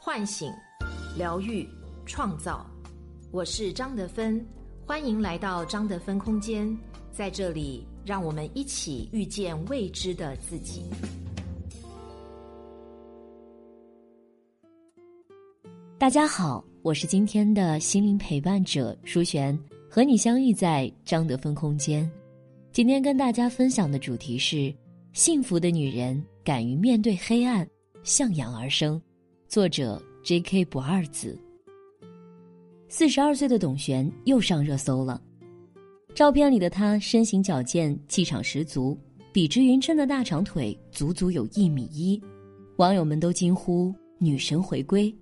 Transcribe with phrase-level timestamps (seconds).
[0.00, 0.52] 唤醒、
[1.16, 1.68] 疗愈、
[2.06, 2.64] 创造。
[3.32, 4.44] 我是张德芬，
[4.86, 6.74] 欢迎来到张德芬空间。
[7.10, 10.84] 在这里，让我们一起遇见未知的自己。
[15.98, 19.58] 大家好，我是今天的心灵陪伴者舒璇，
[19.90, 22.08] 和你相遇在张德芬空间。
[22.70, 24.72] 今天跟大家分享的主题是：
[25.12, 27.68] 幸福的女人敢于面对黑暗，
[28.04, 29.02] 向阳而生。
[29.48, 30.62] 作者 J.K.
[30.66, 31.34] 不二子。
[32.86, 35.18] 四十二岁的董璇又上热搜了。
[36.14, 38.94] 照片里的她身形矫健，气场十足，
[39.32, 42.20] 笔直匀称的大长腿足足有一米一，
[42.76, 45.12] 网友们都惊呼“女神回归”。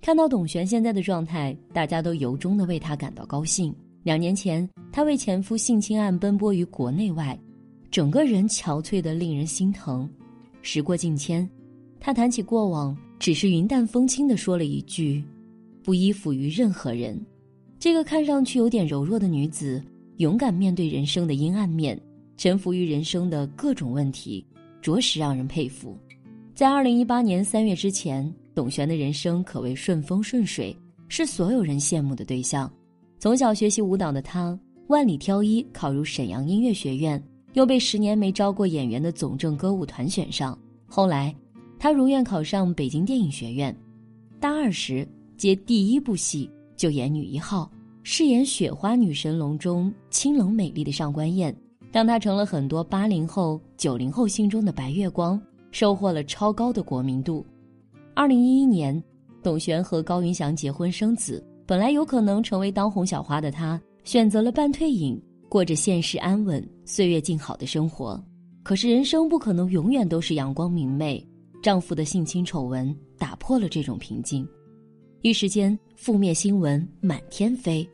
[0.00, 3.74] 看到董璇现在的状态，大家都由衷的为她感到高兴。
[4.04, 7.36] 两年前，她为前夫性侵案奔波于国内外，
[7.90, 10.08] 整个人憔悴的令人心疼。
[10.62, 11.50] 时过境迁，
[11.98, 15.22] 她谈起过往，只是云淡风轻的说了一句
[15.84, 17.16] ：“不依附于任何人。”
[17.78, 19.80] 这个看上去有点柔弱的女子，
[20.16, 21.96] 勇敢面对人生的阴暗面，
[22.36, 24.44] 臣服于人生的各种问题，
[24.80, 25.96] 着实让人佩服。
[26.52, 28.28] 在二零一八年三月之前。
[28.54, 30.76] 董璇的人生可谓顺风顺水，
[31.08, 32.70] 是所有人羡慕的对象。
[33.18, 37.22] 从小学习舞蹈的她，万里挑一考入沈阳音乐学院，
[37.54, 40.58] 又被十年没招过演员的总政歌舞团选上。
[40.86, 41.34] 后来，
[41.82, 43.76] 他如愿考上北京电影学院。
[44.38, 45.04] 大二时
[45.36, 47.68] 接第一部戏就演女一号，
[48.04, 51.52] 饰演雪花女神龙中清冷美丽的上官燕，
[51.90, 57.44] 让她成了很多八零后、九零后心中的白月光，收获了超高的国民度。
[58.14, 59.02] 二零一一年，
[59.42, 61.44] 董璇和高云翔结婚生子。
[61.66, 68.24] 本来有可能成为当红小花的她，选择了半退隐，过着现实安稳、岁月静好的生活。
[68.62, 71.26] 可是人生不可能永远都是阳光明媚，
[71.62, 74.46] 丈夫的性侵丑闻打破了这种平静。
[75.20, 77.88] 一时间，负面新闻满天飞。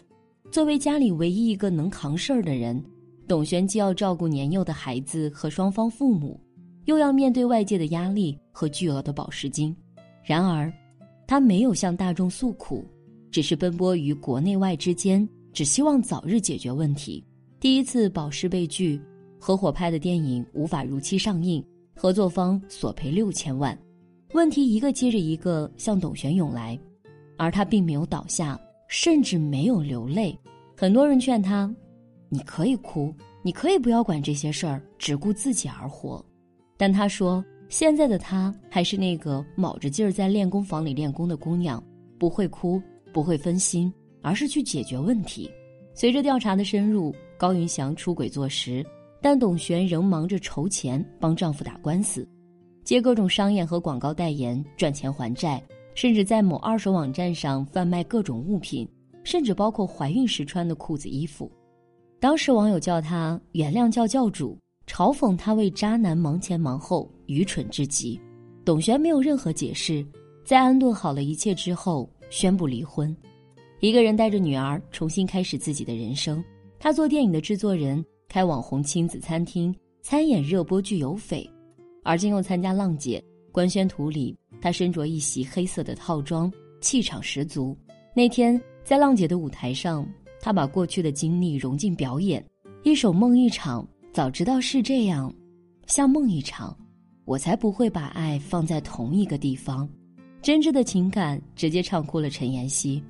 [0.51, 2.83] 作为家里唯一一个能扛事儿的人，
[3.28, 6.41] 董璇既要照顾年幼的孩子和双方父母，
[6.87, 9.77] 又要面对外界的压力和巨额的保释金。
[10.25, 10.73] 然而，
[11.27, 12.83] 她没有向大众诉苦，
[13.31, 17.23] 只是奔波于国内外之间，只希望早日解决问题。
[17.61, 18.99] 第一次保释被拒，
[19.39, 21.62] 合伙拍的电影无法如期上映，
[22.00, 23.76] 合作方索赔六千万。
[24.32, 26.78] 问题一个接着一个向董璇涌来，
[27.36, 30.38] 而他并没有倒下，甚至没有流泪。
[30.76, 31.69] 很多人劝他
[32.31, 36.25] ：“你可以哭，你可以不要管这些事儿，只顾自己而活。”
[36.78, 37.44] 但他说。
[37.70, 41.84] 现在的她还是那个卯着劲儿在练功房里练功的姑娘，
[42.19, 42.80] 不会哭，
[43.12, 43.92] 不会分心，
[44.22, 45.50] 而是去解决问题。
[45.92, 48.82] 随着调查的深入，高云翔出轨坐实，
[49.21, 52.29] 但董璇仍忙着筹钱帮丈夫打官司，
[52.84, 55.62] 接各种商演和广告代言赚钱还债，
[55.95, 58.89] 甚至在某二手网站上贩卖各种物品，
[59.25, 61.51] 甚至包括怀孕时穿的裤子衣服。
[62.21, 64.59] 当时网友叫她“原谅教教主”。
[64.89, 68.19] 嘲讽她为渣男忙前忙后，愚蠢至极。
[68.65, 70.03] 董璇没有任何解释，
[70.47, 73.15] 在安顿好了一切之后，宣布离婚，
[73.81, 76.43] 一个人带着女儿重新开始自己的人生。
[76.78, 81.49] 他做电影的制作人，开网红亲子餐厅，参演热播剧《有匪》，
[82.05, 83.19] 而今又参加《浪姐》。
[83.50, 87.75] 官宣图里，她身着一袭黑色的套装，气场十足。
[88.15, 90.06] 那天在《浪姐》的舞台上，
[90.41, 92.44] 她把过去的经历融进表演，
[92.83, 93.83] 一首《梦一场》。
[94.12, 95.33] 早知道是这样，
[95.87, 96.77] 像梦一场，
[97.25, 99.89] 我才不会把爱放在同一个地方。
[100.43, 103.03] 真挚的情感直接唱哭了陈妍希。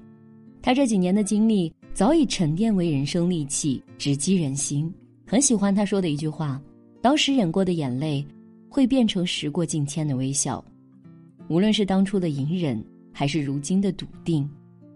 [0.62, 4.92] 她这几年的经历早已沉淀为人生利器，直击人心。
[5.30, 6.58] 很喜欢她说的一句话
[7.02, 8.26] ：“当时忍过的眼泪，
[8.66, 10.64] 会变成时过境迁的微笑。”
[11.50, 14.48] 无论是当初的隐忍，还是如今的笃定，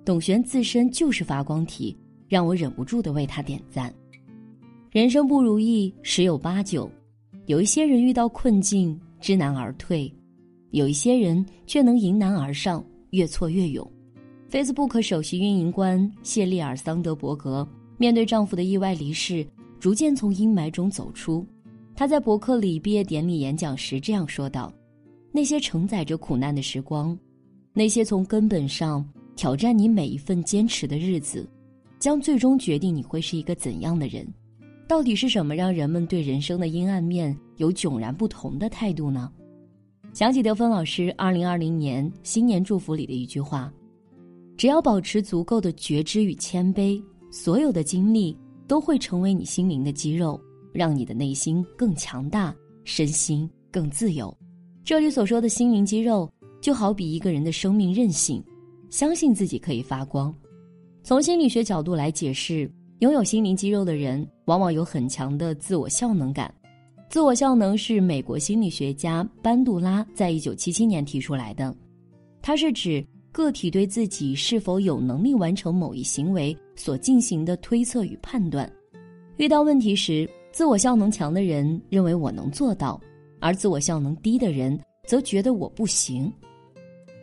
[0.07, 1.95] 董璇自身就是发光体，
[2.29, 3.93] 让我忍不住的为她点赞。
[4.91, 6.91] 人生不如意十有八九，
[7.45, 10.11] 有一些人遇到困境知难而退，
[10.71, 13.87] 有一些人却能迎难而上，越挫越勇。
[14.51, 17.67] Facebook 首席运营官谢丽尔·桑德伯格
[17.99, 19.47] 面对丈夫的意外离世，
[19.83, 21.45] 逐渐从阴霾中走出。
[21.93, 24.73] 他在伯克利毕业典礼演讲时这样说道
[25.35, 27.19] ：“那些承载着苦难的时光，
[27.73, 31.45] 那些从根本上挑战你每一份坚持的日子，
[31.99, 34.25] 将最终决定你会是一个怎样的人。”
[34.87, 39.33] 到底是什么让人们对人生的阴暗面有迥然不同的态度呢？
[40.13, 43.73] 想起德芬老师二零二零年新年祝福里的一句话
[44.57, 47.03] ：“只要保持足够的觉知与谦卑，
[47.33, 50.41] 所有的经历都会成为你心灵的肌肉，
[50.73, 52.55] 让你的内心更强大，
[52.85, 54.35] 身心更自由。”
[54.85, 56.29] 这里所说的心灵肌肉，
[56.61, 58.43] 就好比一个人的生命韧性，
[58.91, 60.35] 相信自己可以发光。
[61.05, 66.53] 从心理学角度来解释，拥有心灵肌肉的人往往有很强的自我效能感。
[67.09, 71.75] 自我效能是美国心理学家班杜拉在一九七七年提出来的，
[72.41, 78.71] 它是指个体对自己是否有能力完成某一行为所进行的推测与判断。
[79.37, 83.01] 遇到问题时，自我效能强的人认为我能做到，
[83.41, 86.33] 而自我效能低的人则觉得我不行。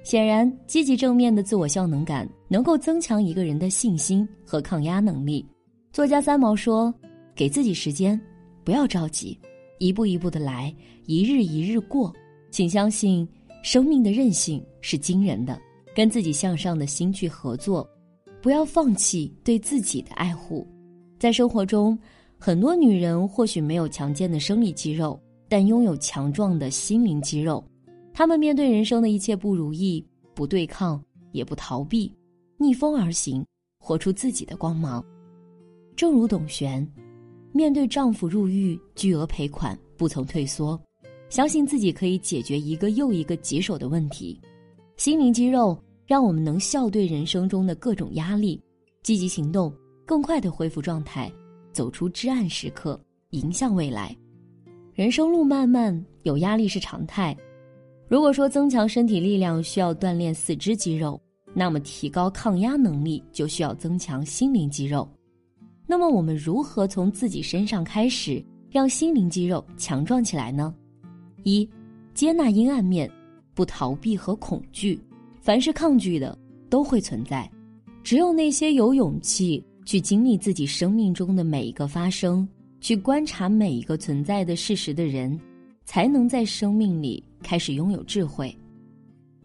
[0.03, 5.45] 显然，积极正面的自我效能感能够增强一个人的信心和抗压能力。
[5.91, 6.93] 作家三毛说
[7.35, 8.19] ：“给自己时间，
[8.63, 9.37] 不要着急，
[9.77, 10.73] 一步一步的来，
[11.05, 12.13] 一日一日过。
[12.49, 13.27] 请相信，
[13.61, 15.59] 生命的韧性是惊人的。
[15.95, 17.87] 跟自己向上的心去合作，
[18.41, 20.67] 不要放弃对自己的爱护。
[21.19, 21.97] 在生活中，
[22.37, 27.63] 很多女人或许没有强健的生理肌肉，但拥有强壮的心灵肌肉。”
[28.13, 31.01] 她们面对人生的一切不如意，不对抗，
[31.31, 32.11] 也不逃避，
[32.57, 33.45] 逆风而行，
[33.79, 35.03] 活出自己的光芒。
[35.95, 36.85] 正如董璇，
[37.51, 40.79] 面对丈夫入狱巨额赔款，不曾退缩，
[41.29, 44.39] 相信自己可以解决一个又一个棘手的问题。
[44.97, 45.77] 心灵肌肉
[46.09, 48.59] 让我们能笑对人生中的各种压力，
[49.03, 49.71] 积极行动，
[50.07, 51.31] 更快的恢复状态，
[51.71, 54.17] 走出至暗时刻，迎向未来。
[54.95, 57.37] 人生路漫漫，有压力是常态。
[58.07, 61.21] 如果说增强身体力量需要锻炼四肢肌肉，
[61.53, 65.07] 那么提高抗压能力就需要增强心灵肌肉。
[65.85, 70.73] 那么我们如何从自己身上开始，让心灵肌肉强壮起来呢？
[71.43, 71.69] 一，
[72.15, 73.07] 接纳阴暗面，
[73.53, 74.99] 不逃避和恐惧。
[75.49, 76.37] 凡是抗拒的
[76.69, 77.49] 都会存在，
[78.03, 82.47] 只有那些有勇气去经历自己生命中的每一个发生，
[82.79, 85.39] 去观察每一个存在的事实的人，
[85.85, 87.23] 才能在生命里。
[87.41, 88.55] 开始拥有智慧，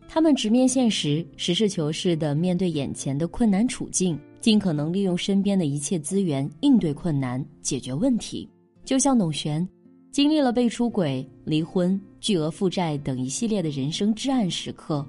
[0.06, 8.46] 他们直面现实，实事求是的面对眼前的困难处境，尽可能利用身边的一切资源应对困难、解决问题。
[8.84, 9.66] 就像董璇，
[10.10, 15.02] 经历了被出轨、离婚、巨额负债等一系列的人生至暗时刻，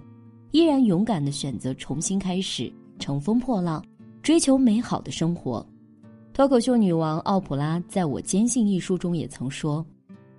[0.55, 3.83] 依然勇敢的选择重新开始，乘风破浪，
[4.21, 5.67] 追求美好的生活。
[6.31, 9.85] 脱口秀女王奥普拉在我坚信一书中也曾说：“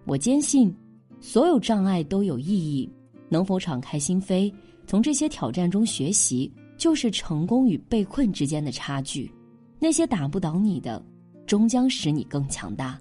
[0.08, 0.74] 我坚信。”
[1.20, 2.90] 所有障碍都有意义，
[3.28, 4.50] 能否敞开心扉，
[4.86, 9.30] 从这些挑战中学习，就是成功与被困之间的差距。
[9.78, 11.04] 那些打不倒你的，
[11.44, 12.98] 终将使你更强大。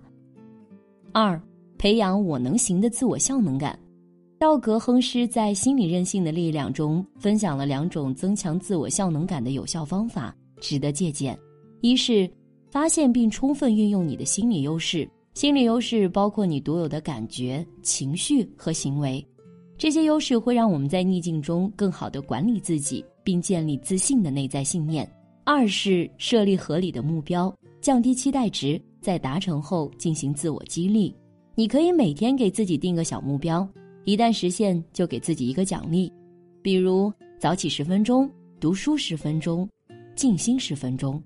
[1.14, 1.42] 二，
[1.78, 3.80] 培养我能行的自我效能感。
[4.46, 11.36] 道格·亨施在《心理韧性的力量》中分享了两种增强自我效能感的有效方法，值得借鉴。
[11.82, 12.30] 一是
[12.70, 15.10] 发现并充分运用你的心理优势。
[15.34, 19.26] 心理优势包括你独有的感觉、情绪和行为，
[19.80, 25.12] 这些优势会让我们在逆境中更好的管理自己，并建立自信的内在信念。
[25.44, 27.52] 二是设立合理的目标，
[27.82, 31.16] 降低期待值，在达成后进行自我激励。
[31.56, 33.68] 你可以每天给自己定个小目标，
[34.06, 36.12] 一旦实现就给自己一个奖励，
[36.62, 38.30] 比如早起十分钟、
[38.60, 39.68] 读书十分钟、
[40.16, 41.22] 静心十分钟。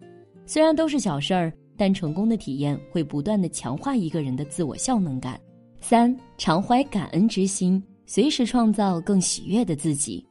[0.45, 1.53] 虽然都是小事儿。
[1.79, 5.39] 但成功的体验会不断的强化一个人的自我效能感。
[5.79, 10.27] 三，常怀感恩之心，随时创造更喜悦的自己。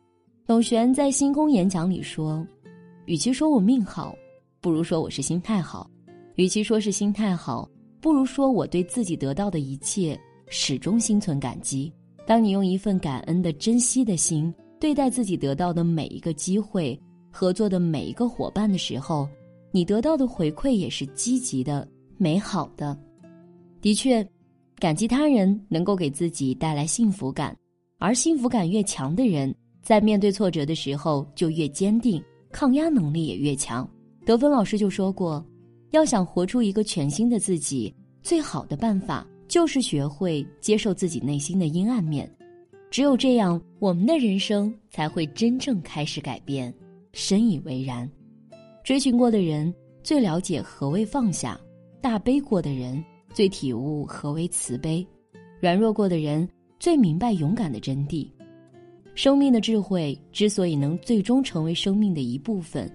[0.47, 2.47] 董璇在星空演讲里说
[3.09, 4.15] ：“与其说我命好，
[4.61, 5.89] 不如说我是心态好；
[6.35, 7.67] 与其说是心态好，
[7.99, 11.91] 不如说我对自己得到的一切始终心存感激。
[12.29, 17.01] 当你用一份感恩的、珍惜的心对待自己得到的每一个机会、
[17.33, 19.27] 合作的每一个伙伴的时候。”
[19.71, 22.99] 你得到的回馈也是积极的、美好的。
[23.83, 24.27] 的确，
[24.77, 27.55] 感激他人能够给自己带来幸福感，
[27.99, 32.21] 而幸福感越强的人，在面对挫折的时候就越坚定，
[32.51, 33.89] 抗压能力也越强。
[34.25, 35.45] 德芬老师就说过，
[35.91, 42.31] 要想活出一个全新的自己，最好的办法就是学会接受自己内心的阴暗面。
[42.91, 46.73] 只有这样，我们的人生才会真正开始改变。
[47.13, 48.09] 深以为然。
[48.85, 51.61] 追寻过的人最了解何为放下，
[52.01, 53.03] 大悲过的人
[53.35, 55.07] 最体悟何为慈悲，
[55.61, 58.31] 软弱过的人最明白勇敢的真谛。
[59.15, 62.91] 生命的智慧之所以能最终成为生命的一部分，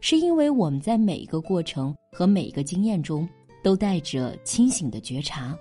[0.00, 3.28] 是因为我们在每一个过程和每一个经验中
[3.62, 5.56] 都带着清醒的觉察。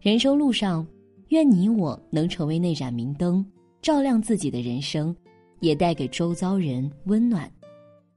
[0.00, 0.86] 人生路上，
[1.30, 3.44] 愿你我能成为那盏明灯，
[3.82, 5.14] 照亮自己的人生，
[5.58, 7.50] 也带给周遭人温暖。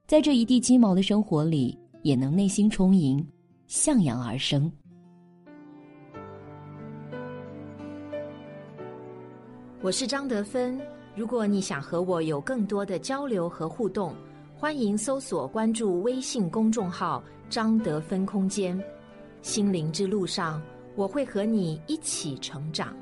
[0.05, 3.27] 在这一地鸡毛的生活里，也能内心充盈，
[3.65, 4.71] 向阳而生。
[9.81, 10.79] 我是张德芬，
[11.15, 14.13] 如果你想和我有更多的交流和互动，
[14.55, 18.79] 欢迎搜索关注微信公众号“张德芬空间”。
[19.41, 20.61] 心灵之路上，
[21.01, 22.96] 我会和你一起成长。